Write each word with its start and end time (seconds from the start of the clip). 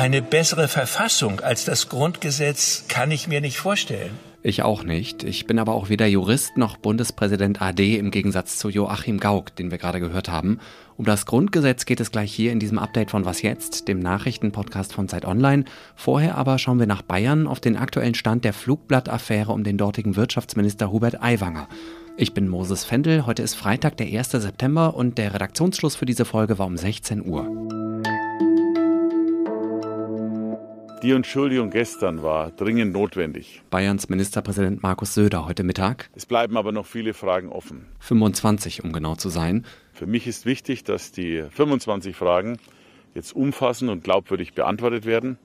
Eine 0.00 0.22
bessere 0.22 0.66
Verfassung 0.66 1.40
als 1.40 1.66
das 1.66 1.90
Grundgesetz 1.90 2.86
kann 2.88 3.10
ich 3.10 3.28
mir 3.28 3.42
nicht 3.42 3.58
vorstellen. 3.58 4.18
Ich 4.42 4.62
auch 4.62 4.82
nicht. 4.82 5.24
Ich 5.24 5.46
bin 5.46 5.58
aber 5.58 5.74
auch 5.74 5.90
weder 5.90 6.06
Jurist 6.06 6.56
noch 6.56 6.78
Bundespräsident 6.78 7.60
AD 7.60 7.98
im 7.98 8.10
Gegensatz 8.10 8.56
zu 8.56 8.70
Joachim 8.70 9.20
Gauck, 9.20 9.54
den 9.56 9.70
wir 9.70 9.76
gerade 9.76 10.00
gehört 10.00 10.30
haben. 10.30 10.58
Um 10.96 11.04
das 11.04 11.26
Grundgesetz 11.26 11.84
geht 11.84 12.00
es 12.00 12.10
gleich 12.10 12.32
hier 12.32 12.50
in 12.50 12.60
diesem 12.60 12.78
Update 12.78 13.10
von 13.10 13.26
Was 13.26 13.42
jetzt, 13.42 13.88
dem 13.88 13.98
Nachrichtenpodcast 13.98 14.94
von 14.94 15.06
Zeit 15.06 15.26
Online. 15.26 15.66
Vorher 15.96 16.38
aber 16.38 16.58
schauen 16.58 16.78
wir 16.78 16.86
nach 16.86 17.02
Bayern 17.02 17.46
auf 17.46 17.60
den 17.60 17.76
aktuellen 17.76 18.14
Stand 18.14 18.46
der 18.46 18.54
Flugblattaffäre 18.54 19.52
um 19.52 19.64
den 19.64 19.76
dortigen 19.76 20.16
Wirtschaftsminister 20.16 20.90
Hubert 20.90 21.22
Aiwanger. 21.22 21.68
Ich 22.16 22.32
bin 22.32 22.48
Moses 22.48 22.84
Fendel, 22.84 23.26
heute 23.26 23.42
ist 23.42 23.54
Freitag, 23.54 23.98
der 23.98 24.06
1. 24.06 24.30
September 24.30 24.94
und 24.94 25.18
der 25.18 25.34
Redaktionsschluss 25.34 25.96
für 25.96 26.06
diese 26.06 26.24
Folge 26.24 26.58
war 26.58 26.64
um 26.64 26.78
16 26.78 27.22
Uhr. 27.22 27.89
Die 31.02 31.12
Entschuldigung 31.12 31.70
gestern 31.70 32.22
war 32.22 32.50
dringend 32.50 32.92
notwendig. 32.92 33.62
Bayerns 33.70 34.10
Ministerpräsident 34.10 34.82
Markus 34.82 35.14
Söder 35.14 35.46
heute 35.46 35.62
Mittag. 35.62 36.10
Es 36.14 36.26
bleiben 36.26 36.58
aber 36.58 36.72
noch 36.72 36.84
viele 36.84 37.14
Fragen 37.14 37.48
offen. 37.48 37.86
25, 38.00 38.84
um 38.84 38.92
genau 38.92 39.14
zu 39.14 39.30
sein. 39.30 39.64
Für 39.94 40.06
mich 40.06 40.26
ist 40.26 40.44
wichtig, 40.44 40.84
dass 40.84 41.10
die 41.10 41.42
25 41.50 42.14
Fragen 42.14 42.58
jetzt 43.14 43.34
umfassend 43.34 43.90
und 43.90 44.04
glaubwürdig 44.04 44.52
beantwortet 44.52 45.06
werden. 45.06 45.38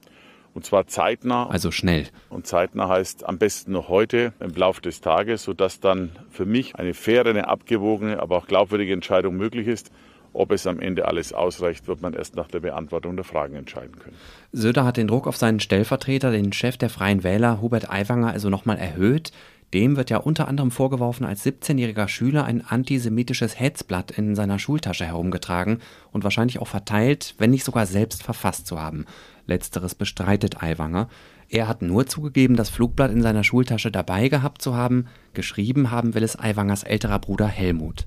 Und 0.54 0.66
zwar 0.66 0.88
zeitnah. 0.88 1.48
Also 1.48 1.72
schnell. 1.72 2.08
Und 2.30 2.48
zeitnah 2.48 2.90
heißt 2.90 3.26
am 3.26 3.38
besten 3.38 3.72
noch 3.72 3.88
heute 3.88 4.34
im 4.42 4.54
Laufe 4.56 4.82
des 4.82 5.00
Tages, 5.00 5.44
sodass 5.44 5.80
dann 5.80 6.12
für 6.32 6.46
mich 6.46 6.76
eine 6.76 6.94
faire, 6.94 7.30
eine 7.30 7.48
abgewogene, 7.48 8.20
aber 8.20 8.36
auch 8.36 8.48
glaubwürdige 8.48 8.92
Entscheidung 8.92 9.38
möglich 9.38 9.68
ist. 9.68 9.90
Ob 10.36 10.52
es 10.52 10.68
am 10.68 10.82
Ende 10.82 11.08
alles 11.08 11.32
ausreicht, 11.32 11.88
wird 11.88 12.02
man 12.02 12.14
erst 12.14 12.36
nach 12.36 12.50
der 12.50 12.60
Beantwortung 12.60 13.16
der 13.16 13.24
Fragen 13.24 13.56
entscheiden 13.56 13.98
können. 13.98 14.18
Söder 14.52 14.84
hat 14.84 14.98
den 14.98 15.08
Druck 15.08 15.28
auf 15.28 15.38
seinen 15.38 15.62
Stellvertreter, 15.62 16.30
den 16.30 16.52
Chef 16.52 16.76
der 16.76 16.90
Freien 16.90 17.24
Wähler, 17.24 17.62
Hubert 17.62 17.90
Aiwanger, 17.90 18.32
also 18.32 18.50
nochmal 18.50 18.78
erhöht. 18.78 19.32
Dem 19.74 19.96
wird 19.96 20.10
ja 20.10 20.18
unter 20.18 20.50
anderem 20.50 20.72
vorgeworfen, 20.72 21.26
als 21.26 21.46
17-jähriger 21.46 22.10
Schüler 22.10 22.44
ein 22.44 22.66
antisemitisches 22.68 23.58
Hetzblatt 23.58 24.12
in 24.12 24.36
seiner 24.36 24.60
Schultasche 24.60 25.06
herumgetragen 25.06 25.80
und 26.12 26.26
wahrscheinlich 26.26 26.60
auch 26.60 26.68
verteilt, 26.68 27.36
wenn 27.38 27.52
nicht 27.52 27.64
sogar 27.64 27.86
selbst 27.86 28.22
verfasst 28.22 28.68
zu 28.68 28.78
haben. 28.78 29.06
Letzteres 29.48 29.96
bestreitet 29.96 30.62
Aiwanger. 30.62 31.08
Er 31.48 31.70
hat 31.70 31.82
nur 31.82 32.08
zugegeben, 32.08 32.58
das 32.58 32.70
Flugblatt 32.70 33.12
in 33.12 33.22
seiner 33.22 33.46
Schultasche 33.46 33.90
dabei 33.90 34.28
gehabt 34.28 34.62
zu 34.62 34.76
haben. 34.76 35.06
Geschrieben 35.34 35.92
haben 35.92 36.14
will 36.14 36.24
es 36.24 36.38
Aiwangers 36.38 36.84
älterer 36.84 37.20
Bruder 37.20 37.48
Helmut. 37.48 38.06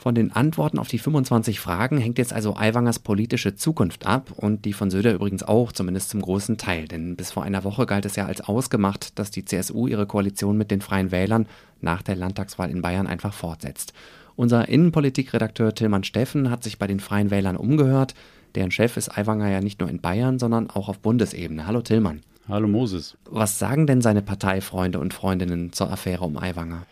Von 0.00 0.14
den 0.14 0.30
Antworten 0.30 0.78
auf 0.78 0.86
die 0.86 1.00
25 1.00 1.58
Fragen 1.58 1.98
hängt 1.98 2.18
jetzt 2.18 2.32
also 2.32 2.54
Aiwangers 2.54 3.00
politische 3.00 3.56
Zukunft 3.56 4.06
ab 4.06 4.30
und 4.36 4.64
die 4.64 4.72
von 4.72 4.92
Söder 4.92 5.12
übrigens 5.12 5.42
auch, 5.42 5.72
zumindest 5.72 6.10
zum 6.10 6.22
großen 6.22 6.56
Teil. 6.56 6.86
Denn 6.86 7.16
bis 7.16 7.32
vor 7.32 7.42
einer 7.42 7.64
Woche 7.64 7.84
galt 7.84 8.04
es 8.04 8.14
ja 8.14 8.26
als 8.26 8.40
ausgemacht, 8.40 9.18
dass 9.18 9.32
die 9.32 9.44
CSU 9.44 9.88
ihre 9.88 10.06
Koalition 10.06 10.56
mit 10.56 10.70
den 10.70 10.82
Freien 10.82 11.10
Wählern 11.10 11.46
nach 11.80 12.02
der 12.02 12.14
Landtagswahl 12.14 12.70
in 12.70 12.80
Bayern 12.80 13.08
einfach 13.08 13.34
fortsetzt. 13.34 13.92
Unser 14.36 14.68
Innenpolitikredakteur 14.68 15.74
Tillmann 15.74 16.04
Steffen 16.04 16.48
hat 16.48 16.62
sich 16.62 16.78
bei 16.78 16.86
den 16.86 17.00
Freien 17.00 17.32
Wählern 17.32 17.56
umgehört. 17.56 18.14
Deren 18.54 18.70
Chef 18.70 18.96
ist 18.96 19.18
Aiwanger 19.18 19.50
ja 19.50 19.60
nicht 19.60 19.80
nur 19.80 19.90
in 19.90 20.00
Bayern, 20.00 20.38
sondern 20.38 20.70
auch 20.70 20.88
auf 20.88 21.00
Bundesebene. 21.00 21.66
Hallo 21.66 21.82
Tillmann. 21.82 22.20
Hallo 22.48 22.68
Moses. 22.68 23.18
Was 23.24 23.58
sagen 23.58 23.88
denn 23.88 24.00
seine 24.00 24.22
Parteifreunde 24.22 25.00
und 25.00 25.12
Freundinnen 25.12 25.72
zur 25.72 25.90
Affäre 25.90 26.24
um 26.24 26.38
Aiwanger? 26.38 26.86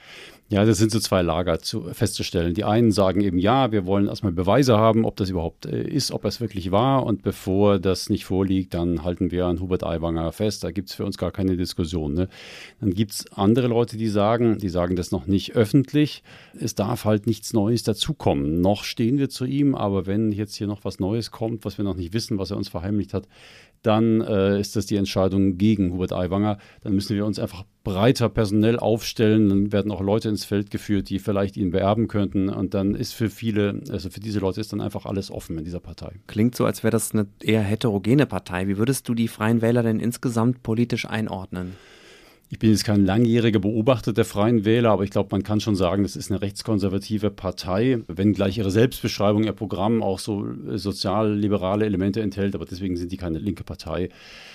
Ja, 0.49 0.65
das 0.65 0.79
sind 0.79 0.93
so 0.93 1.01
zwei 1.01 1.23
Lager 1.23 1.59
zu, 1.59 1.93
festzustellen. 1.93 2.55
Die 2.55 2.63
einen 2.63 2.93
sagen 2.93 3.21
eben, 3.21 3.37
ja, 3.37 3.73
wir 3.73 3.85
wollen 3.85 4.07
erstmal 4.07 4.31
Beweise 4.31 4.79
haben, 4.79 5.05
ob 5.05 5.17
das 5.17 5.29
überhaupt 5.29 5.67
äh, 5.67 5.83
ist, 5.83 6.13
ob 6.13 6.25
es 6.25 6.41
wirklich 6.41 6.71
war. 6.71 7.05
Und 7.05 7.23
bevor 7.23 7.81
das 7.81 8.11
nicht 8.11 8.27
vorliegt, 8.27 8.73
dann 8.73 9.03
halten 9.03 9.33
wir 9.33 9.47
an 9.47 9.59
Hubert 9.59 9.83
Aiwanger 9.83 10.31
fest. 10.31 10.63
Da 10.63 10.71
gibt 10.71 10.89
es 10.91 10.95
für 10.95 11.05
uns 11.05 11.19
gar 11.19 11.33
keine 11.33 11.57
Diskussion. 11.57 12.15
Ne? 12.15 12.29
Dann 12.81 12.95
gibt 12.95 13.11
es 13.11 13.33
andere 13.33 13.67
Leute, 13.67 13.97
die 13.97 14.07
sagen, 14.07 14.59
die 14.59 14.69
sagen 14.69 14.95
das 14.95 15.11
noch 15.11 15.27
nicht 15.27 15.57
öffentlich. 15.57 16.23
Es 16.57 16.77
darf 16.77 17.07
halt 17.07 17.27
nichts 17.27 17.53
Neues 17.53 17.83
dazukommen. 17.83 18.61
Noch 18.61 18.85
stehen 18.85 19.19
wir 19.19 19.29
zu 19.29 19.47
ihm, 19.47 19.75
aber 19.75 20.07
wenn 20.07 20.31
jetzt 20.31 20.55
hier 20.55 20.69
noch 20.69 20.85
was 20.85 21.01
Neues 21.01 21.33
kommt, 21.33 21.65
was 21.65 21.77
wir 21.77 21.85
noch 21.85 21.97
nicht 21.97 22.13
wissen, 22.13 22.39
was 22.39 22.53
er 22.53 22.57
uns 22.57 22.69
verheimlicht 22.69 23.15
hat, 23.15 23.27
dann 23.83 24.21
äh, 24.21 24.61
ist 24.61 24.77
das 24.77 24.87
die 24.87 24.97
Entscheidung 24.97 25.59
gegen 25.59 25.93
Hubert 25.93 26.13
Aiwanger. 26.13 26.59
Dann 26.83 26.95
müssen 26.95 27.17
wir 27.17 27.27
uns 27.27 27.41
einfach 27.41 27.65
breiter 27.87 28.29
personell 28.29 28.81
aufstellen. 28.81 29.49
Dann 29.49 29.73
werden 29.73 29.93
auch 29.93 30.01
Leute 30.01 30.29
ins 30.29 30.45
Feld 30.45 30.73
geführt, 30.73 31.09
die 31.09 31.21
vielleicht 31.21 31.57
ihn 31.57 31.71
beerben 31.71 32.09
könnten. 32.09 32.49
Und 32.49 32.75
dann 32.75 32.97
ist 32.97 33.13
für 33.13 33.31
viele, 33.31 33.81
also 33.91 34.11
für 34.11 34.19
diese 34.19 34.41
Leute 34.41 34.61
ist 34.61 34.73
dann 34.73 34.81
einfach 34.81 35.07
alles 35.07 35.31
offen 35.31 35.57
in 35.57 35.65
dieser 35.65 35.79
Partei. 35.79 36.17
Klingt 36.27 36.57
so, 36.57 36.67
als 36.67 36.83
wäre 36.83 36.91
das 36.91 37.13
eine 37.13 37.29
eher 37.41 37.63
heterogene 37.63 38.27
Partei. 38.27 38.67
Wie 38.67 38.77
würdest 38.77 39.09
du 39.09 39.15
die 39.15 39.29
Freien 39.29 39.63
Wähler 39.63 39.85
denn 39.85 40.01
insgesamt 40.01 40.65
politisch 40.65 41.09
einordnen? 41.09 41.77
Ich 42.49 42.61
bin 42.61 42.71
jetzt 42.71 42.85
kein 42.85 43.05
langjähriger 43.05 43.59
Beobachter 43.59 44.13
der 44.13 44.25
Freien 44.25 44.65
Wähler, 44.65 44.91
aber 44.91 45.03
ich 45.03 45.11
glaube, 45.11 45.31
man 45.33 45.43
kann 45.43 45.59
schon 45.59 45.75
sagen, 45.75 46.05
das 46.05 46.15
ist 46.15 46.31
eine 46.31 46.41
rechtskonservative 46.41 47.31
Partei, 47.31 47.99
wenngleich 48.07 48.59
ihre 48.59 48.71
Selbstbeschreibung, 48.71 49.43
ihr 49.43 49.53
Programm 49.53 50.01
auch 50.01 50.21
so 50.21 50.47
sozialliberale 50.77 51.85
Elemente 51.85 52.23
enthält, 52.23 52.55
aber 52.55 52.65
deswegen 52.65 52.97
sind 52.97 53.11
die 53.11 53.17
keine 53.17 53.41
linke 53.41 53.65
Partei. 53.65 54.11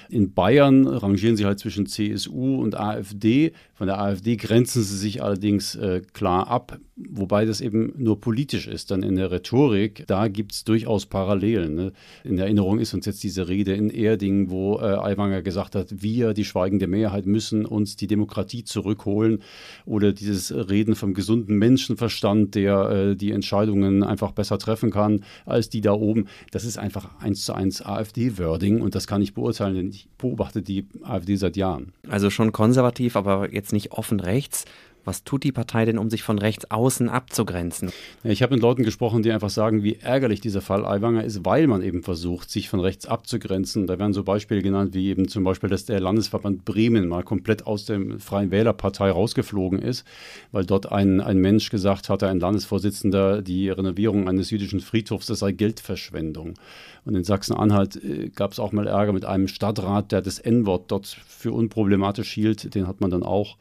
In 0.08 0.34
Bayern 0.34 0.88
rangieren 0.88 1.36
sie 1.36 1.46
halt 1.46 1.60
zwischen 1.60 1.86
CSU 1.86 2.62
und 2.62 2.80
AfD. 2.80 3.52
Von 3.74 3.88
der 3.88 4.00
AfD 4.00 4.38
grenzen 4.38 4.84
sie 4.84 4.98
sich 4.98 5.22
allerdings 5.22 5.76
äh, 5.76 6.02
klar 6.14 6.48
ab, 6.48 6.80
wobei 7.10 7.46
das 7.46 7.62
eben 7.62 7.94
nur 7.98 8.20
politisch 8.20 8.68
ist. 8.68 8.92
Dann 8.92 9.04
in 9.04 9.16
der 9.16 9.32
Rhetorik, 9.32 10.06
da 10.08 10.28
gibt 10.28 10.54
es 10.54 10.64
durchaus 10.64 11.06
Parallelen. 11.06 11.76
Ne? 11.76 11.92
In 12.24 12.38
Erinnerung 12.38 12.80
ist 12.80 12.94
uns 12.94 13.06
jetzt 13.06 13.24
diese 13.24 13.48
Rede 13.48 13.74
in 13.74 13.90
Erding, 13.90 14.50
wo 14.50 14.78
äh, 14.78 14.84
Aiwanger 14.84 15.42
gesagt 15.42 15.76
hat, 15.76 16.02
wir, 16.02 16.34
die 16.34 16.46
schweigende 16.46 16.88
Mehrheit, 16.88 17.26
müssen 17.26 17.66
uns 17.66 17.96
die 17.96 18.08
Demokratie 18.08 18.64
zurückholen. 18.64 19.40
Oder 19.86 20.14
dieses 20.14 20.52
Reden 20.52 20.96
vom 20.96 21.14
gesunden 21.14 21.58
Menschenverstand, 21.58 22.56
der 22.56 22.90
äh, 22.90 23.16
die 23.16 23.32
Entscheidungen 23.32 24.04
einfach 24.04 24.32
besser 24.32 24.58
treffen 24.58 24.92
kann 24.92 25.24
als 25.46 25.70
die 25.70 25.82
da 25.82 25.94
oben. 25.94 26.28
Das 26.52 26.66
ist 26.66 26.78
einfach 26.78 27.10
eins 27.20 27.46
zu 27.46 27.54
eins 27.54 27.82
AfD-Wording 27.82 28.82
und 28.82 28.96
das 28.96 29.08
kann 29.08 29.22
ich 29.22 29.34
beurteilen, 29.34 29.76
denn 29.76 29.90
ich 29.90 30.08
beobachte 30.18 30.62
die 30.62 30.86
AfD 31.04 31.36
seit 31.36 31.58
Jahren. 31.58 31.94
Also 32.08 32.30
schon 32.30 32.52
konservativ, 32.52 33.16
aber 33.16 33.54
jetzt 33.54 33.74
nicht 33.74 33.92
offen 33.92 34.20
rechts. 34.20 34.66
Was 35.04 35.24
tut 35.24 35.44
die 35.44 35.52
Partei 35.52 35.86
denn, 35.86 35.98
um 35.98 36.10
sich 36.10 36.22
von 36.22 36.38
rechts 36.38 36.70
außen 36.70 37.10
abzugrenzen? 37.10 37.92
Ich 38.24 38.44
habe 38.44 38.54
mit 38.54 38.62
Leuten 38.62 38.84
gesprochen, 38.84 39.24
die 39.24 39.32
einfach 39.32 39.50
sagen, 39.50 39.84
wie 39.84 39.96
ärgerlich 39.96 40.42
dieser 40.42 40.62
Fall 40.62 40.86
Aiwanger 40.86 41.24
ist, 41.24 41.44
weil 41.44 41.68
man 41.68 41.82
eben 41.82 42.04
versucht, 42.04 42.52
sich 42.52 42.70
von 42.70 42.80
rechts 42.80 43.08
abzugrenzen. 43.08 43.88
Da 43.88 43.98
werden 43.98 44.14
so 44.14 44.24
Beispiele 44.24 44.62
genannt, 44.62 44.94
wie 44.94 45.08
eben 45.08 45.28
zum 45.28 45.44
Beispiel, 45.44 45.70
dass 45.70 45.86
der 45.86 46.00
Landesverband 46.00 46.66
Bremen 46.66 47.08
mal 47.08 47.24
komplett 47.24 47.66
aus 47.66 47.86
der 47.86 48.00
Freien 48.20 48.52
Wählerpartei 48.52 49.10
rausgeflogen 49.10 49.80
ist, 49.80 50.06
weil 50.52 50.66
dort 50.66 50.92
ein, 50.92 51.20
ein 51.20 51.38
Mensch 51.38 51.70
gesagt 51.70 52.10
hatte, 52.10 52.28
ein 52.28 52.40
Landesvorsitzender, 52.40 53.42
die 53.42 53.70
Renovierung 53.70 54.30
eines 54.30 54.52
jüdischen 54.52 54.82
Friedhofs, 54.82 55.26
das 55.26 55.40
sei 55.40 55.52
Geldverschwendung. 55.52 56.54
Und 57.06 57.16
in 57.16 57.24
Sachsen-Anhalt 57.24 57.96
äh, 58.04 58.30
gab 58.30 58.52
es 58.52 58.60
auch 58.60 58.72
mal 58.72 58.88
Ärger 58.88 59.14
mit 59.14 59.26
einem 59.26 59.48
Stadtrat, 59.48 60.12
der 60.12 60.22
das 60.22 60.38
N-Wort 60.40 60.92
dort 60.92 61.08
für 61.08 61.52
unproblematisch 61.52 62.32
hielt. 62.32 62.76
Den 62.76 62.88
hat 62.88 63.02
man 63.02 63.10
dann 63.10 63.24
auch 63.24 63.58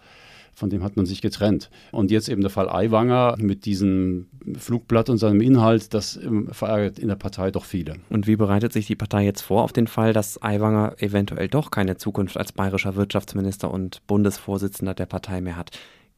von 0.55 0.71
dem 0.71 0.83
hat 0.83 0.97
man 0.97 1.07
sich 1.07 1.23
getrennt. 1.23 1.71
Und 1.93 2.11
jetzt 2.11 2.29
eben 2.29 2.41
der 2.41 2.51
Fall 2.51 2.69
Aiwanger 2.69 3.37
mit 3.39 3.65
diesem 3.65 4.27
Flugblatt 4.59 5.11
und 5.11 5.19
seinem 5.19 5.41
Inhalt, 5.41 5.95
das 5.95 6.17
ähm, 6.17 6.49
verärgert 6.53 6.99
in 6.99 7.09
der 7.09 7.17
Partei 7.17 7.51
doch 7.51 7.65
viele. 7.65 7.97
Und 8.11 8.27
wie 8.27 8.37
bereitet 8.37 8.73
sich 8.73 8.87
die 8.87 8.97
Partei 8.97 9.25
jetzt 9.25 9.43
vor 9.43 9.63
auf 9.63 9.73
den 9.73 9.87
Fall, 9.87 10.13
dass 10.13 10.43
Aiwanger 10.43 10.95
eventuell 10.99 11.49
doch 11.49 11.71
keine 11.71 11.97
Zukunft 11.97 12.37
als 12.37 12.53
bayerischer 12.53 12.97
Wirtschaftsminister 12.97 13.71
und 13.71 14.07
Bundesvorsitzender 14.07 14.95
der 14.95 15.07
Partei 15.07 15.41
mehr 15.41 15.57
hat? 15.57 15.71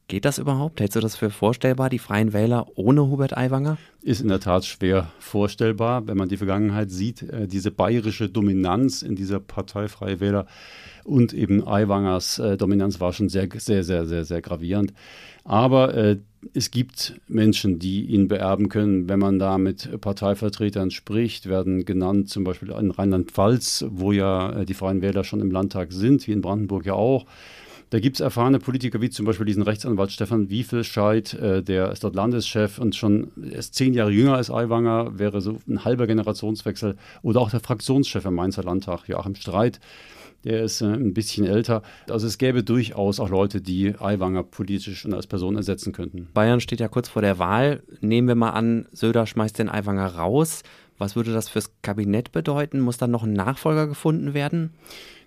Geht 0.07 0.25
das 0.25 0.37
überhaupt? 0.37 0.81
Hältst 0.81 0.97
du 0.97 0.99
das 0.99 1.15
für 1.15 1.29
vorstellbar, 1.29 1.89
die 1.89 1.97
Freien 1.97 2.33
Wähler 2.33 2.67
ohne 2.75 3.07
Hubert 3.07 3.37
Aiwanger? 3.37 3.77
Ist 4.01 4.21
in 4.21 4.27
der 4.27 4.41
Tat 4.41 4.65
schwer 4.65 5.09
vorstellbar, 5.17 6.07
wenn 6.07 6.17
man 6.17 6.27
die 6.27 6.35
Vergangenheit 6.35 6.91
sieht. 6.91 7.23
Äh, 7.23 7.47
diese 7.47 7.71
bayerische 7.71 8.27
Dominanz 8.27 9.01
in 9.01 9.15
dieser 9.15 9.39
Partei 9.39 9.87
Freie 9.87 10.19
Wähler 10.19 10.45
und 11.05 11.33
eben 11.33 11.65
Aiwangers 11.65 12.37
äh, 12.39 12.57
Dominanz 12.57 12.99
war 12.99 13.13
schon 13.13 13.29
sehr, 13.29 13.47
sehr, 13.55 13.83
sehr, 13.85 14.05
sehr, 14.05 14.25
sehr 14.25 14.41
gravierend. 14.41 14.93
Aber 15.45 15.93
äh, 15.93 16.17
es 16.53 16.69
gibt 16.69 17.19
Menschen, 17.29 17.79
die 17.79 18.03
ihn 18.05 18.27
beerben 18.27 18.67
können. 18.67 19.07
Wenn 19.07 19.19
man 19.19 19.39
da 19.39 19.57
mit 19.57 20.01
Parteivertretern 20.01 20.91
spricht, 20.91 21.47
werden 21.47 21.85
genannt, 21.85 22.29
zum 22.29 22.43
Beispiel 22.43 22.71
in 22.71 22.91
Rheinland-Pfalz, 22.91 23.85
wo 23.89 24.11
ja 24.11 24.65
die 24.65 24.73
Freien 24.73 25.01
Wähler 25.01 25.23
schon 25.23 25.39
im 25.39 25.51
Landtag 25.51 25.93
sind, 25.93 26.27
wie 26.27 26.33
in 26.33 26.41
Brandenburg 26.41 26.85
ja 26.85 26.93
auch. 26.93 27.25
Da 27.93 27.99
gibt 27.99 28.15
es 28.17 28.21
erfahrene 28.21 28.57
Politiker 28.57 29.01
wie 29.01 29.11
zum 29.11 29.27
Beispiel 29.27 29.45
diesen 29.45 29.61
Rechtsanwalt 29.61 30.11
Stefan 30.11 30.49
Wiefelscheid, 30.49 31.35
äh, 31.35 31.61
der 31.61 31.91
ist 31.91 32.03
dort 32.03 32.15
Landeschef 32.15 32.79
und 32.79 32.95
schon 32.95 33.27
ist 33.35 33.75
zehn 33.75 33.93
Jahre 33.93 34.09
jünger 34.09 34.33
als 34.33 34.49
Aiwanger, 34.49 35.19
wäre 35.19 35.41
so 35.41 35.59
ein 35.69 35.85
halber 35.85 36.07
Generationswechsel. 36.07 36.95
Oder 37.21 37.39
auch 37.39 37.51
der 37.51 37.59
Fraktionschef 37.59 38.25
im 38.25 38.33
Mainzer 38.33 38.63
Landtag, 38.63 39.07
Joachim 39.07 39.35
Streit. 39.35 39.79
Der 40.43 40.63
ist 40.63 40.81
äh, 40.81 40.85
ein 40.85 41.13
bisschen 41.13 41.45
älter. 41.45 41.83
Also 42.09 42.25
es 42.25 42.39
gäbe 42.39 42.63
durchaus 42.63 43.19
auch 43.19 43.29
Leute, 43.29 43.61
die 43.61 43.93
Aiwanger 43.99 44.41
politisch 44.41 45.05
und 45.05 45.13
als 45.13 45.27
Person 45.27 45.55
ersetzen 45.55 45.93
könnten. 45.93 46.29
Bayern 46.33 46.61
steht 46.61 46.79
ja 46.79 46.87
kurz 46.87 47.09
vor 47.09 47.21
der 47.21 47.37
Wahl. 47.37 47.83
Nehmen 48.01 48.27
wir 48.27 48.33
mal 48.33 48.49
an, 48.49 48.87
Söder 48.91 49.27
schmeißt 49.27 49.59
den 49.59 49.69
Aiwanger 49.69 50.15
raus. 50.15 50.63
Was 50.97 51.15
würde 51.15 51.31
das 51.31 51.47
fürs 51.47 51.69
Kabinett 51.83 52.31
bedeuten? 52.31 52.79
Muss 52.79 52.97
dann 52.97 53.11
noch 53.11 53.21
ein 53.21 53.33
Nachfolger 53.33 53.85
gefunden 53.85 54.33
werden? 54.33 54.73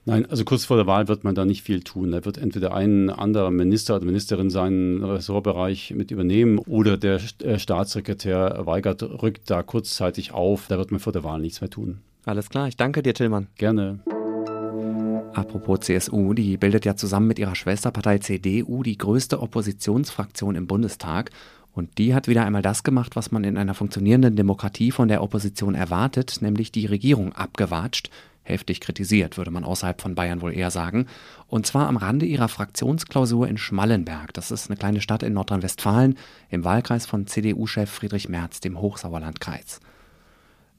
Nein, 0.09 0.25
also 0.27 0.45
kurz 0.45 0.65
vor 0.65 0.77
der 0.77 0.87
Wahl 0.87 1.09
wird 1.09 1.25
man 1.25 1.35
da 1.35 1.45
nicht 1.45 1.63
viel 1.63 1.83
tun. 1.83 2.13
Da 2.13 2.25
wird 2.25 2.39
entweder 2.39 2.73
ein 2.73 3.11
anderer 3.11 3.51
Minister 3.51 3.97
oder 3.97 4.05
Ministerin 4.05 4.51
seinen 4.51 5.03
Ressortbereich 5.03 5.95
mit 5.97 6.13
übernehmen 6.13 6.59
oder 6.59 6.97
der 6.97 7.21
äh, 7.43 7.59
Staatssekretär 7.59 8.67
Weigert 8.67 9.03
rückt 9.03 9.51
da 9.51 9.65
kurzzeitig 9.65 10.33
auf. 10.33 10.67
Da 10.69 10.79
wird 10.79 10.93
man 10.93 11.01
vor 11.01 11.13
der 11.13 11.25
Wahl 11.25 11.41
nichts 11.41 11.61
mehr 11.61 11.71
tun. 11.71 11.99
Alles 12.25 12.51
klar, 12.51 12.69
ich 12.69 12.77
danke 12.77 13.03
dir, 13.03 13.15
Tillmann. 13.15 13.49
Gerne. 13.57 13.99
Apropos 15.35 15.81
CSU, 15.81 16.35
die 16.35 16.57
bildet 16.57 16.85
ja 16.85 16.95
zusammen 16.95 17.27
mit 17.27 17.41
ihrer 17.41 17.57
Schwesterpartei 17.57 18.19
CDU 18.19 18.85
die 18.85 18.97
größte 18.97 19.43
Oppositionsfraktion 19.43 20.55
im 20.55 20.69
Bundestag. 20.69 21.33
Und 21.73 21.99
die 21.99 22.15
hat 22.15 22.29
wieder 22.29 22.45
einmal 22.47 22.63
das 22.63 22.85
gemacht, 22.85 23.17
was 23.17 23.33
man 23.33 23.43
in 23.43 23.59
einer 23.59 23.75
funktionierenden 23.75 24.37
Demokratie 24.37 24.93
von 24.93 25.09
der 25.09 25.23
Opposition 25.23 25.75
erwartet, 25.75 26.39
nämlich 26.41 26.73
die 26.73 26.87
Regierung 26.87 27.33
abgewatscht, 27.33 28.09
heftig 28.49 28.81
kritisiert, 28.81 29.37
würde 29.37 29.51
man 29.51 29.65
außerhalb 29.65 30.01
von 30.01 30.15
Bayern 30.15 30.41
wohl 30.41 30.55
eher 30.55 30.71
sagen. 30.71 31.07
Und 31.49 31.67
zwar 31.67 31.89
am 31.89 31.97
Rande 31.97 32.27
ihrer 32.27 32.49
Fraktionsklausur 32.49 33.49
in 33.49 33.59
Schmallenberg. 33.59 34.33
Das 34.33 34.51
ist 34.51 34.71
eine 34.71 34.77
kleine 34.77 35.01
Stadt 35.01 35.23
in 35.23 35.35
Nordrhein-Westfalen 35.35 36.17
im 36.51 36.65
Wahlkreis 36.65 37.07
von 37.07 37.27
CDU-Chef 37.27 37.91
Friedrich 37.91 38.29
Merz, 38.29 38.61
dem 38.61 38.81
Hochsauerlandkreis. 38.81 39.81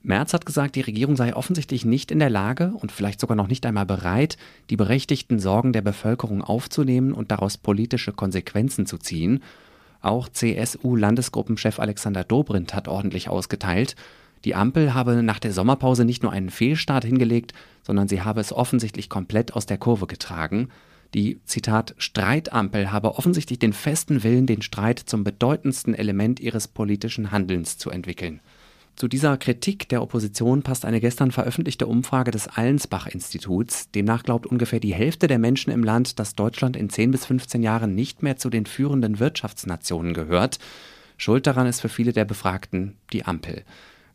Merz 0.04 0.34
hat 0.34 0.46
gesagt, 0.46 0.76
die 0.76 0.82
Regierung 0.82 1.18
sei 1.18 1.36
offensichtlich 1.36 1.84
nicht 1.84 2.12
in 2.12 2.20
der 2.20 2.30
Lage 2.30 2.72
und 2.74 2.92
vielleicht 2.92 3.20
sogar 3.20 3.36
noch 3.36 3.48
nicht 3.48 3.66
einmal 3.66 3.86
bereit, 3.86 4.38
die 4.70 4.78
berechtigten 4.78 5.40
Sorgen 5.40 5.74
der 5.74 5.82
Bevölkerung 5.82 6.42
aufzunehmen 6.42 7.12
und 7.12 7.32
daraus 7.32 7.58
politische 7.58 8.14
Konsequenzen 8.14 8.86
zu 8.86 8.98
ziehen. 8.98 9.44
Auch 10.02 10.30
CSU-Landesgruppenchef 10.30 11.80
Alexander 11.80 12.24
Dobrindt 12.24 12.74
hat 12.74 12.88
ordentlich 12.88 13.28
ausgeteilt. 13.28 13.96
Die 14.46 14.56
Ampel 14.56 14.94
habe 14.94 15.24
nach 15.24 15.40
der 15.40 15.52
Sommerpause 15.52 16.06
nicht 16.06 16.24
nur 16.24 16.32
einen 16.32 16.50
Fehlstart 16.50 17.04
hingelegt, 17.04 17.54
sondern 17.84 18.08
sie 18.08 18.22
habe 18.22 18.42
es 18.42 18.54
offensichtlich 18.54 19.10
komplett 19.10 19.54
aus 19.54 19.66
der 19.66 19.78
Kurve 19.78 20.08
getragen. 20.08 20.70
Die 21.14 21.40
Zitat 21.46 21.96
Streitampel 21.98 22.92
habe 22.92 23.16
offensichtlich 23.16 23.60
den 23.60 23.74
festen 23.74 24.24
Willen, 24.24 24.46
den 24.46 24.62
Streit 24.62 25.00
zum 25.00 25.24
bedeutendsten 25.24 25.96
Element 25.96 26.40
ihres 26.40 26.68
politischen 26.68 27.32
Handelns 27.32 27.78
zu 27.78 27.90
entwickeln. 27.90 28.42
Zu 28.98 29.08
dieser 29.08 29.38
Kritik 29.38 29.88
der 29.90 30.02
Opposition 30.02 30.64
passt 30.64 30.84
eine 30.84 31.00
gestern 31.00 31.32
veröffentlichte 31.32 31.86
Umfrage 31.86 32.32
des 32.32 32.48
Allensbach-Instituts. 32.48 33.92
Demnach 33.92 34.24
glaubt 34.24 34.48
ungefähr 34.48 34.80
die 34.80 34.94
Hälfte 34.96 35.28
der 35.28 35.38
Menschen 35.38 35.72
im 35.72 35.84
Land, 35.84 36.18
dass 36.18 36.34
Deutschland 36.34 36.76
in 36.76 36.90
10 36.90 37.12
bis 37.12 37.26
15 37.28 37.62
Jahren 37.62 37.94
nicht 37.94 38.24
mehr 38.24 38.38
zu 38.38 38.50
den 38.50 38.66
führenden 38.66 39.20
Wirtschaftsnationen 39.20 40.16
gehört. 40.16 40.58
Schuld 41.16 41.46
daran 41.46 41.68
ist 41.68 41.80
für 41.80 41.90
viele 41.90 42.12
der 42.12 42.26
Befragten 42.26 42.96
die 43.14 43.24
Ampel. 43.24 43.64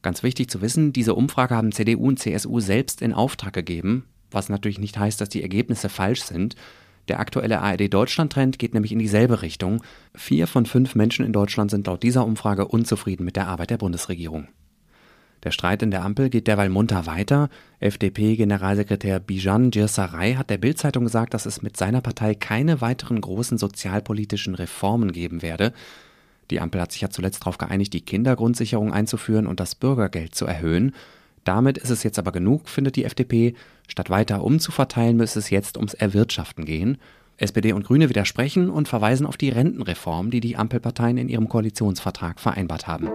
Ganz 0.02 0.24
wichtig 0.24 0.50
zu 0.50 0.60
wissen, 0.60 0.92
diese 0.92 1.14
Umfrage 1.14 1.54
haben 1.54 1.72
CDU 1.72 2.08
und 2.08 2.18
CSU 2.18 2.60
selbst 2.60 3.02
in 3.02 3.12
Auftrag 3.12 3.52
gegeben, 3.52 4.04
was 4.30 4.48
natürlich 4.48 4.80
nicht 4.80 4.98
heißt, 4.98 5.20
dass 5.20 5.28
die 5.28 5.42
Ergebnisse 5.42 5.88
falsch 5.88 6.22
sind. 6.22 6.56
Der 7.08 7.20
aktuelle 7.20 7.60
ARD-Deutschland-Trend 7.60 8.58
geht 8.58 8.74
nämlich 8.74 8.92
in 8.92 8.98
dieselbe 8.98 9.42
Richtung. 9.42 9.82
Vier 10.14 10.46
von 10.46 10.66
fünf 10.66 10.94
Menschen 10.94 11.24
in 11.24 11.32
Deutschland 11.32 11.70
sind 11.70 11.86
laut 11.86 12.02
dieser 12.02 12.26
Umfrage 12.26 12.66
unzufrieden 12.66 13.24
mit 13.24 13.36
der 13.36 13.48
Arbeit 13.48 13.70
der 13.70 13.78
Bundesregierung. 13.78 14.48
Der 15.42 15.50
Streit 15.50 15.82
in 15.82 15.90
der 15.90 16.04
Ampel 16.04 16.30
geht 16.30 16.46
derweil 16.46 16.68
munter 16.68 17.06
weiter. 17.06 17.48
FDP-Generalsekretär 17.80 19.18
Bijan 19.18 19.72
Girsaray 19.72 20.34
hat 20.34 20.50
der 20.50 20.58
Bild-Zeitung 20.58 21.04
gesagt, 21.04 21.34
dass 21.34 21.46
es 21.46 21.62
mit 21.62 21.76
seiner 21.76 22.00
Partei 22.00 22.36
keine 22.36 22.80
weiteren 22.80 23.20
großen 23.20 23.58
sozialpolitischen 23.58 24.54
Reformen 24.54 25.10
geben 25.10 25.42
werde. 25.42 25.72
Die 26.52 26.60
Ampel 26.60 26.82
hat 26.82 26.92
sich 26.92 27.00
ja 27.00 27.08
zuletzt 27.08 27.40
darauf 27.40 27.56
geeinigt, 27.56 27.94
die 27.94 28.02
Kindergrundsicherung 28.02 28.92
einzuführen 28.92 29.46
und 29.46 29.58
das 29.58 29.74
Bürgergeld 29.74 30.34
zu 30.34 30.44
erhöhen. 30.44 30.92
Damit 31.44 31.78
ist 31.78 31.88
es 31.88 32.02
jetzt 32.02 32.18
aber 32.18 32.30
genug, 32.30 32.68
findet 32.68 32.96
die 32.96 33.04
FDP. 33.04 33.54
Statt 33.88 34.10
weiter 34.10 34.44
umzuverteilen, 34.44 35.16
müsse 35.16 35.38
es 35.38 35.48
jetzt 35.48 35.78
ums 35.78 35.94
Erwirtschaften 35.94 36.66
gehen. 36.66 36.98
SPD 37.38 37.72
und 37.72 37.86
Grüne 37.86 38.10
widersprechen 38.10 38.68
und 38.68 38.86
verweisen 38.86 39.24
auf 39.24 39.38
die 39.38 39.48
Rentenreform, 39.48 40.30
die 40.30 40.40
die 40.40 40.56
Ampelparteien 40.56 41.16
in 41.16 41.30
ihrem 41.30 41.48
Koalitionsvertrag 41.48 42.38
vereinbart 42.38 42.86
haben. 42.86 43.08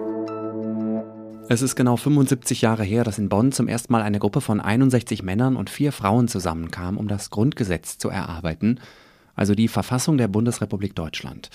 Es 1.48 1.62
ist 1.62 1.75
genau 1.75 1.95
75 1.95 2.62
Jahre 2.62 2.83
her, 2.83 3.04
dass 3.04 3.19
in 3.19 3.30
Bonn 3.30 3.51
zum 3.51 3.68
ersten 3.68 3.94
Mal 3.94 4.01
eine 4.01 4.18
Gruppe 4.18 4.42
von 4.42 4.60
61 4.60 5.22
Männern 5.22 5.56
und 5.56 5.69
vier 5.69 5.92
Frauen 5.92 6.28
zusammenkam, 6.28 6.98
um 6.98 7.07
das 7.07 7.30
Grundgesetz 7.30 8.00
zu 8.00 8.10
erarbeiten, 8.10 8.80
also 9.36 9.54
die 9.54 9.68
Verfassung 9.68 10.18
der 10.18 10.28
Bundesrepublik 10.28 10.95
Deutschland. 10.95 11.51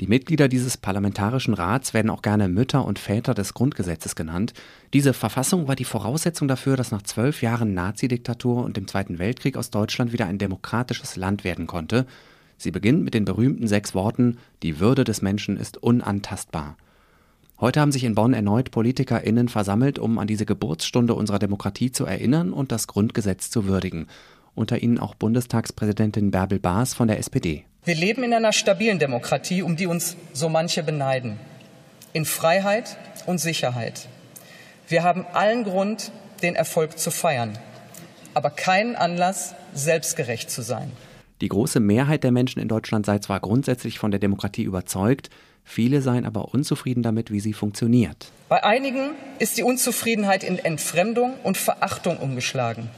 Die 0.00 0.08
Mitglieder 0.08 0.48
dieses 0.48 0.76
Parlamentarischen 0.76 1.54
Rats 1.54 1.94
werden 1.94 2.10
auch 2.10 2.22
gerne 2.22 2.48
Mütter 2.48 2.84
und 2.84 2.98
Väter 2.98 3.32
des 3.32 3.54
Grundgesetzes 3.54 4.16
genannt. 4.16 4.52
Diese 4.92 5.12
Verfassung 5.12 5.68
war 5.68 5.76
die 5.76 5.84
Voraussetzung 5.84 6.48
dafür, 6.48 6.76
dass 6.76 6.90
nach 6.90 7.02
zwölf 7.02 7.42
Jahren 7.42 7.74
Nazidiktatur 7.74 8.64
und 8.64 8.76
dem 8.76 8.88
Zweiten 8.88 9.20
Weltkrieg 9.20 9.56
aus 9.56 9.70
Deutschland 9.70 10.12
wieder 10.12 10.26
ein 10.26 10.38
demokratisches 10.38 11.14
Land 11.14 11.44
werden 11.44 11.68
konnte. 11.68 12.06
Sie 12.56 12.72
beginnt 12.72 13.04
mit 13.04 13.14
den 13.14 13.24
berühmten 13.24 13.68
sechs 13.68 13.94
Worten 13.94 14.38
Die 14.64 14.80
Würde 14.80 15.04
des 15.04 15.22
Menschen 15.22 15.56
ist 15.56 15.76
unantastbar. 15.76 16.76
Heute 17.60 17.80
haben 17.80 17.92
sich 17.92 18.02
in 18.02 18.16
Bonn 18.16 18.34
erneut 18.34 18.72
PolitikerInnen 18.72 19.48
versammelt, 19.48 20.00
um 20.00 20.18
an 20.18 20.26
diese 20.26 20.44
Geburtsstunde 20.44 21.14
unserer 21.14 21.38
Demokratie 21.38 21.92
zu 21.92 22.04
erinnern 22.04 22.52
und 22.52 22.72
das 22.72 22.88
Grundgesetz 22.88 23.48
zu 23.48 23.66
würdigen. 23.66 24.08
Unter 24.56 24.82
ihnen 24.82 24.98
auch 24.98 25.14
Bundestagspräsidentin 25.14 26.32
Bärbel 26.32 26.58
Baas 26.58 26.94
von 26.94 27.06
der 27.06 27.20
SPD. 27.20 27.64
Wir 27.84 27.94
leben 27.94 28.22
in 28.22 28.32
einer 28.32 28.52
stabilen 28.52 28.98
Demokratie, 28.98 29.62
um 29.62 29.76
die 29.76 29.86
uns 29.86 30.16
so 30.32 30.48
manche 30.48 30.82
beneiden. 30.82 31.38
In 32.12 32.24
Freiheit 32.24 32.96
und 33.26 33.38
Sicherheit. 33.38 34.08
Wir 34.88 35.02
haben 35.02 35.26
allen 35.32 35.64
Grund, 35.64 36.10
den 36.42 36.54
Erfolg 36.54 36.98
zu 36.98 37.10
feiern, 37.10 37.58
aber 38.32 38.50
keinen 38.50 38.96
Anlass, 38.96 39.54
selbstgerecht 39.74 40.50
zu 40.50 40.62
sein. 40.62 40.92
Die 41.40 41.48
große 41.48 41.80
Mehrheit 41.80 42.24
der 42.24 42.32
Menschen 42.32 42.60
in 42.60 42.68
Deutschland 42.68 43.06
sei 43.06 43.18
zwar 43.18 43.40
grundsätzlich 43.40 43.98
von 43.98 44.10
der 44.10 44.20
Demokratie 44.20 44.62
überzeugt, 44.62 45.30
Viele 45.64 46.02
seien 46.02 46.26
aber 46.26 46.52
unzufrieden 46.52 47.02
damit, 47.02 47.30
wie 47.30 47.40
sie 47.40 47.54
funktioniert. 47.54 48.30
Bei 48.48 48.62
einigen 48.62 49.12
ist 49.38 49.56
die 49.56 49.62
Unzufriedenheit 49.62 50.44
in 50.44 50.58
Entfremdung 50.58 51.34
und 51.42 51.56
Verachtung 51.56 52.18
umgeschlagen. 52.18 52.90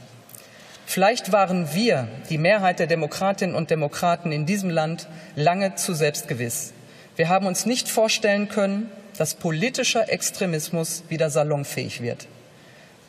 Vielleicht 0.89 1.33
waren 1.33 1.73
wir, 1.73 2.07
die 2.29 2.37
Mehrheit 2.37 2.79
der 2.79 2.87
Demokratinnen 2.87 3.57
und 3.57 3.69
Demokraten 3.69 4.31
in 4.31 4.45
diesem 4.45 4.69
Land, 4.69 5.09
lange 5.35 5.75
zu 5.75 5.93
selbstgewiss. 5.93 6.71
Wir 7.17 7.27
haben 7.27 7.45
uns 7.45 7.65
nicht 7.65 7.89
vorstellen 7.89 8.47
können, 8.47 8.89
dass 9.17 9.35
politischer 9.35 10.09
Extremismus 10.09 11.03
wieder 11.09 11.29
salonfähig 11.29 12.01
wird. 12.01 12.29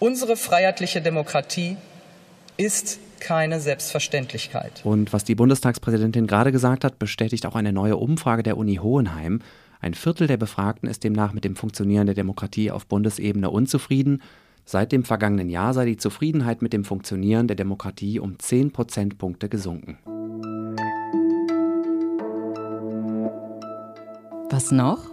Unsere 0.00 0.36
freiheitliche 0.36 1.00
Demokratie 1.00 1.76
ist 2.56 2.98
keine 3.20 3.60
Selbstverständlichkeit. 3.60 4.81
Und 4.82 5.12
was 5.12 5.22
die 5.22 5.36
Bundestagspräsidentin 5.36 6.26
gerade 6.26 6.50
gesagt 6.50 6.82
hat, 6.82 6.98
bestätigt 6.98 7.46
auch 7.46 7.55
eine 7.55 7.72
neue 7.72 7.96
Umfrage 7.96 8.43
der 8.43 8.56
Uni 8.56 8.81
Hohenheim. 8.82 9.41
Ein 9.81 9.94
Viertel 9.94 10.26
der 10.26 10.36
Befragten 10.36 10.88
ist 10.88 11.05
demnach 11.05 11.32
mit 11.32 11.44
dem 11.44 11.55
Funktionieren 11.55 12.06
der 12.06 12.17
Demokratie 12.17 12.72
auf 12.72 12.86
Bundesebene 12.86 13.50
unzufrieden. 13.50 14.20
Seit 14.70 14.93
dem 14.93 15.03
vergangenen 15.03 15.48
Jahr 15.48 15.72
sei 15.72 15.87
die 15.87 15.96
Zufriedenheit 15.96 16.60
mit 16.60 16.75
dem 16.75 16.84
Funktionieren 16.84 17.46
der 17.46 17.56
Demokratie 17.56 18.20
um 18.20 18.39
10 18.39 18.70
Prozentpunkte 18.70 19.48
gesunken. 19.48 19.96
Was 24.51 24.70
noch? 24.70 25.08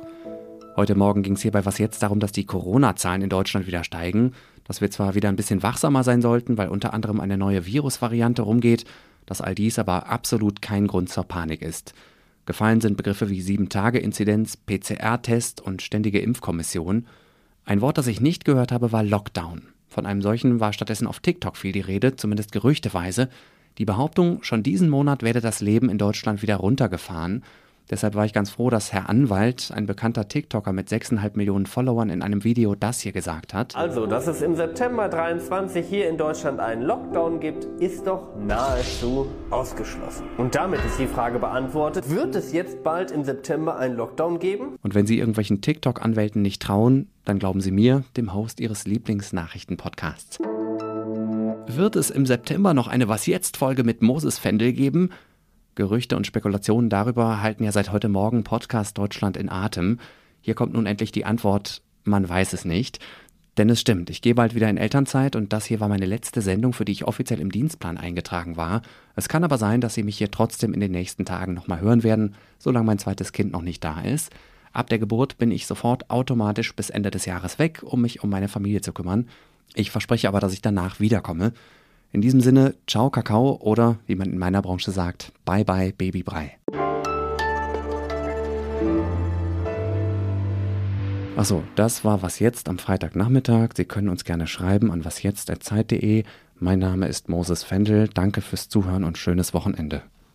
Heute 0.75 0.95
Morgen 0.95 1.23
ging 1.23 1.35
es 1.35 1.41
hier 1.41 1.51
bei 1.51 1.63
Was 1.63 1.77
jetzt 1.77 2.03
darum, 2.03 2.19
dass 2.19 2.33
die 2.33 2.45
Corona-Zahlen 2.45 3.21
in 3.21 3.29
Deutschland 3.29 3.65
wieder 3.65 3.85
steigen 3.85 4.33
dass 4.65 4.81
wir 4.81 4.91
zwar 4.91 5.15
wieder 5.15 5.29
ein 5.29 5.37
bisschen 5.37 5.63
wachsamer 5.63 6.03
sein 6.03 6.21
sollten, 6.21 6.57
weil 6.57 6.67
unter 6.67 6.93
anderem 6.93 7.21
eine 7.21 7.37
neue 7.37 7.65
Virusvariante 7.65 8.41
rumgeht, 8.41 8.83
dass 9.25 9.39
all 9.39 9.55
dies 9.55 9.79
aber 9.79 10.07
absolut 10.09 10.61
kein 10.61 10.87
Grund 10.87 11.09
zur 11.09 11.23
Panik 11.23 11.61
ist. 11.61 11.93
Gefallen 12.45 12.81
sind 12.81 12.97
Begriffe 12.97 13.29
wie 13.29 13.41
7-Tage-Inzidenz, 13.41 14.57
PCR-Test 14.57 15.61
und 15.61 15.81
ständige 15.81 16.19
Impfkommission. 16.19 17.05
Ein 17.65 17.81
Wort, 17.81 17.97
das 17.97 18.05
ich 18.05 18.21
nicht 18.21 18.45
gehört 18.45 18.71
habe, 18.71 18.91
war 18.91 19.03
Lockdown. 19.03 19.63
Von 19.87 20.05
einem 20.05 20.21
solchen 20.21 20.59
war 20.59 20.71
stattdessen 20.71 21.07
auf 21.07 21.19
TikTok 21.19 21.57
viel 21.57 21.71
die 21.71 21.81
Rede, 21.81 22.15
zumindest 22.15 22.51
gerüchteweise. 22.51 23.27
Die 23.79 23.85
Behauptung, 23.85 24.43
schon 24.43 24.61
diesen 24.61 24.87
Monat 24.87 25.23
werde 25.23 25.41
das 25.41 25.61
Leben 25.61 25.89
in 25.89 25.97
Deutschland 25.97 26.43
wieder 26.43 26.57
runtergefahren, 26.57 27.43
Deshalb 27.89 28.15
war 28.15 28.25
ich 28.25 28.33
ganz 28.33 28.49
froh, 28.49 28.71
dass 28.71 28.91
Herr 28.91 29.09
Anwalt, 29.09 29.71
ein 29.73 29.85
bekannter 29.85 30.27
TikToker 30.27 30.73
mit 30.73 30.89
6,5 30.89 31.31
Millionen 31.35 31.67
Followern, 31.67 32.09
in 32.09 32.23
einem 32.23 32.43
Video 32.43 32.73
das 32.73 32.99
hier 33.01 33.11
gesagt 33.11 33.53
hat. 33.53 33.75
Also, 33.75 34.07
dass 34.07 34.25
es 34.25 34.41
im 34.41 34.55
September 34.55 35.07
23 35.07 35.85
hier 35.85 36.09
in 36.09 36.17
Deutschland 36.17 36.59
einen 36.59 36.81
Lockdown 36.81 37.39
gibt, 37.39 37.65
ist 37.79 38.07
doch 38.07 38.35
nahezu 38.37 39.27
ausgeschlossen. 39.51 40.25
Und 40.37 40.55
damit 40.55 40.83
ist 40.83 40.97
die 40.97 41.05
Frage 41.05 41.37
beantwortet, 41.37 42.09
wird 42.09 42.35
es 42.35 42.53
jetzt 42.53 42.81
bald 42.83 43.11
im 43.11 43.23
September 43.23 43.77
einen 43.77 43.95
Lockdown 43.95 44.39
geben? 44.39 44.77
Und 44.81 44.95
wenn 44.95 45.05
Sie 45.05 45.19
irgendwelchen 45.19 45.61
TikTok-Anwälten 45.61 46.41
nicht 46.41 46.63
trauen, 46.63 47.09
dann 47.23 47.37
glauben 47.37 47.61
Sie 47.61 47.71
mir, 47.71 48.03
dem 48.17 48.33
Host 48.33 48.59
Ihres 48.59 48.85
Lieblingsnachrichten-Podcasts. 48.85 50.39
Wird 51.67 51.95
es 51.95 52.09
im 52.09 52.25
September 52.25 52.73
noch 52.73 52.87
eine 52.87 53.07
Was 53.07 53.27
jetzt 53.27 53.57
Folge 53.57 53.83
mit 53.83 54.01
Moses 54.01 54.39
Fendel 54.39 54.73
geben? 54.73 55.11
Gerüchte 55.75 56.15
und 56.15 56.25
Spekulationen 56.25 56.89
darüber 56.89 57.41
halten 57.41 57.65
ja 57.65 57.71
seit 57.73 57.91
heute 57.91 58.07
Morgen 58.07 58.45
Podcast 58.45 58.97
Deutschland 58.97 59.35
in 59.35 59.49
Atem. 59.49 59.99
Hier 60.39 60.55
kommt 60.55 60.73
nun 60.73 60.85
endlich 60.85 61.11
die 61.11 61.25
Antwort, 61.25 61.81
man 62.05 62.27
weiß 62.27 62.53
es 62.53 62.63
nicht. 62.63 62.99
Denn 63.57 63.69
es 63.69 63.81
stimmt, 63.81 64.09
ich 64.09 64.21
gehe 64.21 64.35
bald 64.35 64.55
wieder 64.55 64.69
in 64.69 64.77
Elternzeit 64.77 65.35
und 65.35 65.51
das 65.51 65.65
hier 65.65 65.81
war 65.81 65.89
meine 65.89 66.05
letzte 66.05 66.39
Sendung, 66.39 66.71
für 66.71 66.85
die 66.85 66.93
ich 66.93 67.05
offiziell 67.05 67.41
im 67.41 67.51
Dienstplan 67.51 67.97
eingetragen 67.97 68.55
war. 68.55 68.83
Es 69.17 69.27
kann 69.27 69.43
aber 69.43 69.57
sein, 69.57 69.81
dass 69.81 69.95
Sie 69.95 70.03
mich 70.03 70.17
hier 70.17 70.31
trotzdem 70.31 70.73
in 70.73 70.79
den 70.79 70.91
nächsten 70.91 71.25
Tagen 71.25 71.53
nochmal 71.53 71.81
hören 71.81 72.03
werden, 72.03 72.35
solange 72.57 72.85
mein 72.85 72.99
zweites 72.99 73.33
Kind 73.33 73.51
noch 73.51 73.61
nicht 73.61 73.83
da 73.83 73.99
ist. 73.99 74.31
Ab 74.71 74.87
der 74.89 74.99
Geburt 74.99 75.37
bin 75.37 75.51
ich 75.51 75.67
sofort 75.67 76.09
automatisch 76.09 76.73
bis 76.73 76.89
Ende 76.89 77.11
des 77.11 77.25
Jahres 77.25 77.59
weg, 77.59 77.81
um 77.83 78.01
mich 78.01 78.23
um 78.23 78.29
meine 78.29 78.47
Familie 78.47 78.79
zu 78.79 78.93
kümmern. 78.93 79.27
Ich 79.73 79.91
verspreche 79.91 80.29
aber, 80.29 80.39
dass 80.39 80.53
ich 80.53 80.61
danach 80.61 81.01
wiederkomme. 81.01 81.51
In 82.15 82.21
diesem 82.21 82.39
Sinne, 82.39 82.75
ciao 82.87 83.09
Kakao 83.09 83.57
oder, 83.59 83.97
wie 84.07 84.15
man 84.15 84.29
in 84.31 84.37
meiner 84.37 84.61
Branche 84.61 84.91
sagt, 84.91 85.33
bye 85.43 85.65
bye 85.65 85.91
Babybrei. 85.91 86.57
Achso, 91.35 91.63
das 91.75 92.05
war 92.05 92.21
Was 92.21 92.39
Jetzt 92.39 92.69
am 92.69 92.77
Freitagnachmittag. 92.77 93.71
Sie 93.75 93.83
können 93.83 94.07
uns 94.07 94.23
gerne 94.23 94.47
schreiben 94.47 94.93
an 94.93 95.03
wasjetzt.zeit.de. 95.03 96.23
Mein 96.57 96.79
Name 96.79 97.09
ist 97.09 97.27
Moses 97.27 97.65
Fendel. 97.65 98.07
Danke 98.07 98.39
fürs 98.39 98.69
Zuhören 98.69 99.03
und 99.03 99.17
schönes 99.17 99.53
Wochenende. 99.53 100.01